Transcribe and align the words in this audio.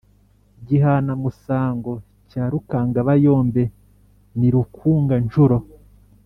Gihanamusango 0.67 1.91
cya 2.29 2.43
Rukangabayombe 2.51 3.63
ni 4.39 4.47
Rukunga-ncuro 4.53 5.57